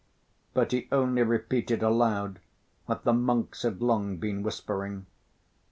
[0.55, 2.39] But he only repeated aloud
[2.87, 5.05] what the monks had long been whispering.